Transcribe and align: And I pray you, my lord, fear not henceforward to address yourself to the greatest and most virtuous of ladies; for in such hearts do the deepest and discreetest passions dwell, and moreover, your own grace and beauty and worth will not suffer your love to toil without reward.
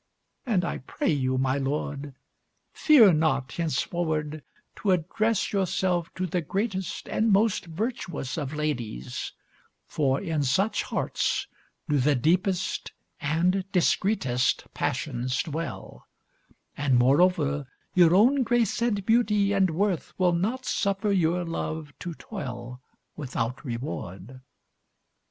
And 0.47 0.65
I 0.65 0.79
pray 0.79 1.11
you, 1.11 1.37
my 1.37 1.59
lord, 1.59 2.15
fear 2.73 3.13
not 3.13 3.51
henceforward 3.51 4.41
to 4.77 4.89
address 4.93 5.53
yourself 5.53 6.11
to 6.15 6.25
the 6.25 6.41
greatest 6.41 7.07
and 7.07 7.31
most 7.31 7.67
virtuous 7.67 8.35
of 8.35 8.51
ladies; 8.51 9.31
for 9.85 10.19
in 10.19 10.41
such 10.41 10.81
hearts 10.81 11.45
do 11.87 11.99
the 11.99 12.15
deepest 12.15 12.93
and 13.19 13.63
discreetest 13.71 14.63
passions 14.73 15.43
dwell, 15.43 16.07
and 16.75 16.97
moreover, 16.97 17.67
your 17.93 18.15
own 18.15 18.41
grace 18.41 18.81
and 18.81 19.05
beauty 19.05 19.53
and 19.53 19.69
worth 19.69 20.15
will 20.17 20.33
not 20.33 20.65
suffer 20.65 21.11
your 21.11 21.45
love 21.45 21.93
to 21.99 22.15
toil 22.15 22.81
without 23.15 23.63
reward. 23.63 24.41